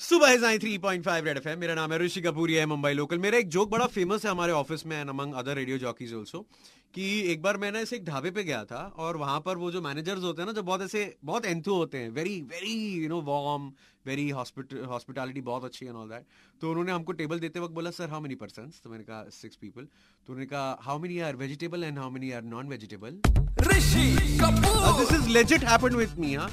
[0.00, 3.18] सुबह जाए three point five Red FM मेरा नाम है ऋषि कपूर है मुंबई लोकल।
[3.18, 6.40] मेरा एक जोक बड़ा फ़ेमस है हमारे ऑफ़िस में and among other radio jockeys also
[6.94, 9.70] कि एक बार मैं ना ऐसे एक ढाबे पे गया था और वहाँ पर वो
[9.70, 13.08] जो मैनेजर्स होते हैं ना जो बहुत ऐसे बहुत एंथू होते हैं very very you
[13.08, 13.70] know warm
[14.06, 16.24] very hospitality बहुत अच्छी है ऑल दैट
[16.60, 19.56] तो उन्होंने हमको टेबल देते वक्त बोला सर हाउ मेनी पर्सन तो मैंने कहा सिक्स
[19.56, 23.20] पीपल तो उन्होंने कहा how many are vegetable and how many are non vegetable
[23.68, 24.10] Rishi
[24.40, 25.00] Kapoor.
[25.00, 26.50] This is legit happened with me हाँ।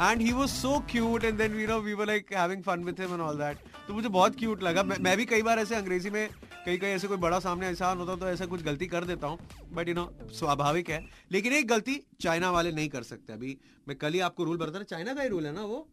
[0.00, 3.00] And he was so cute and then we know we were like having fun with
[3.00, 3.58] him and all that
[3.88, 6.28] तो मुझे बहुत cute लगा। मैं, मैं भी कई बार ऐसे अंग्रेज़ी में
[6.66, 9.38] कई कई ऐसे कोई बड़ा सामने इंसान होता तो ऐसा कुछ गलती कर देता हूँ।
[9.72, 13.56] बट यू नो स्वाभाविक है। लेकिन एक गलती चाइना वाले नहीं कर सकते। अभी
[13.88, 15.86] मैं कल ही आपको रूल बता रहा चाइना का ही रूल है ना वो?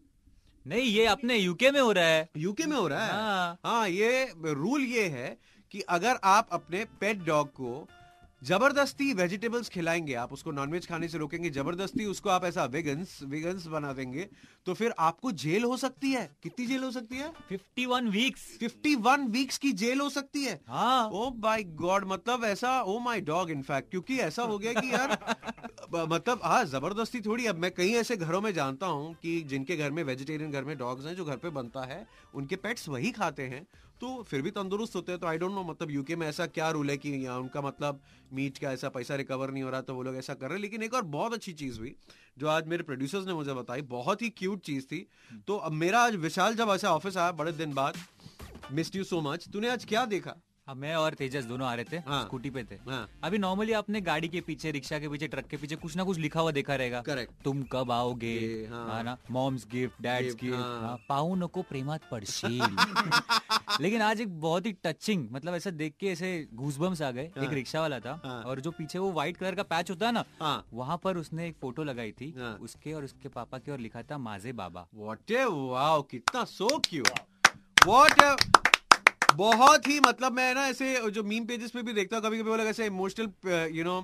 [0.66, 3.12] नहीं ये अपने यूके में हो रहा है। यूके में हो रहा है?
[3.14, 5.38] हाँ। हाँ ये रूल ये है
[5.72, 7.88] कि अगर आप अपने पेट डॉग को
[8.42, 13.66] ज़बरदस्ती वेजिटेबल्स खिलाएँगे आप उसको नॉनवेज खाने से रोकेंगे ज़बरदस्ती उसको आप ऐसा वेगन्स वेगन्स
[13.68, 14.28] बना देंगे
[14.66, 17.32] तो फिर आपको जेल हो सकती है। कितनी जेल हो सकती है?
[17.52, 22.82] 51 वीक्स 51 वीक्स की जेल हो सकती है। हाँ। ओ माय गॉड मतलब ऐसा
[22.82, 25.18] ओ माय डॉग इनफैक्ट क्योंकि ऐसा हो गया कि यार
[25.88, 29.92] मतलब हाँ ज़बरदस्ती थोड़ी। अब मैं कई ऐसे घरों में जानता हूँ कि जिनके घर
[29.92, 32.06] में वेजिटेरियन घर में डॉग्स हैं, जो घर पे बनता है,
[32.36, 33.66] उनके पेट्स वही खाते हैं।
[34.02, 36.70] तो फिर भी तंदुरुस्त होते हैं तो आई डोंट नो मतलब यूके में ऐसा क्या
[36.70, 38.02] रूल है कि यहाँ उनका मतलब
[38.34, 40.62] मीट का ऐसा पैसा रिकवर नहीं हो रहा तो वो लोग ऐसा कर रहे हैं।
[40.62, 41.96] लेकिन एक और बहुत अच्छी चीज़ हुई,
[42.38, 45.08] जो आज मेरे प्रोड्यूसर्स ने मुझे बताई, बहुत ही क्यूट चीज़ थी।
[45.48, 47.98] तो अब मेरा आज विशाल जब ऐसा ऑफ़िस आया, बड़े दिन बाद
[48.72, 50.36] मिस यू सो मच तूने आज क्या देखा?
[50.68, 53.74] हाँ, मैं और तेजस दोनों आ रहे थे हाँ। स्कूटी पे थे। हाँ। अभी नॉर्मली
[53.74, 56.52] आपने गाड़ी के पीछे रिक्शा के पीछे ट्रक के पीछे कुछ ना कुछ लिखा हुआ
[56.52, 58.38] देखा रहेगा। करेक्ट तुम कब आओगे?
[58.72, 59.18] हाँ। हाँ ना?
[59.32, 62.62] मॉम्स गिफ्ट डैड्स गिफ्ट हाँ। पाऊ नको प्रेमात पडशील।
[63.82, 67.38] लेकिन आज एक बहुत ही टचिंग मतलब ऐसा देख के ऐसे घूसबम्स आ गए। एक
[67.38, 68.14] हाँ। रिक्शा वाला था।
[68.48, 71.58] और जो पीछे वो व्हाइट कलर का पैच होता है ना वहाँ पर उसने एक
[71.62, 75.46] फ़ोटो लगाई थी। उसके और उसके पापा की और लिखा था माजे बाबा। वॉट ए
[75.46, 77.10] वाओ कितना सो क्यूट
[77.88, 78.55] व्हाट
[79.36, 82.50] बहुत ही मतलब मैं ना ऐसे जो मीम पेजेस पे भी देखता हूँ कभी कभी
[82.50, 84.02] वो लोग ऐसे इमोशनल यू नो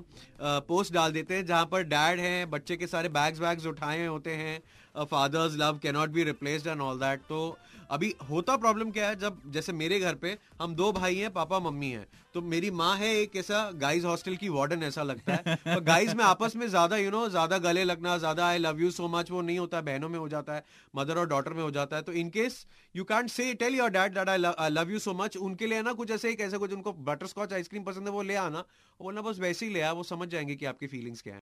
[0.68, 4.32] पोस्ट डाल देते हैं, जहाँ पर डैड हैं, बच्चे के सारे बैग्स वैग्स उठाए होते
[4.36, 4.60] हैं
[4.96, 7.58] father's love can not be replaced and all that तो
[7.92, 9.16] अभी होता प्रॉब्लम क्या है?
[9.20, 12.96] जब जैसे मेरे घर पे हम दो भाई हैं पापा मम्मी हैं तो मेरी माँ
[12.98, 16.68] है एक ऐसा गाइज़ हॉस्टल की वार्डन ऐसा लगता है। तो गाइज़ में आपस में
[16.68, 19.78] ज़्यादा यू नो ज़्यादा गले लगना ज़्यादा I love you so much वो नहीं होता
[19.78, 20.64] है। बहनों में हो जाता है
[20.94, 22.66] मदर और डॉटर में हो जाता है। तो in case
[22.96, 25.94] you can't say tell your dad that I love you so much उनके लिए ना
[25.94, 28.64] कुछ ऐसे ही कैसे कुछ उनको बटर स्कॉच आइसक्रीम पसंद है वो ले आना।
[29.00, 31.40] बोलना बस वैसे ही ले आ वो समझ जाएँगे कि आपकी फीलिंग्स क्या है।